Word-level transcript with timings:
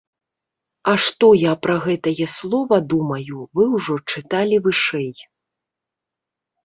А 0.91 0.93
што 1.07 1.27
я 1.39 1.51
пра 1.65 1.75
гэтае 1.85 2.27
слова 2.37 2.75
думаю, 2.95 3.35
вы 3.59 3.63
ўжо 3.75 3.95
чыталі 4.15 4.55
вышэй. 4.69 5.11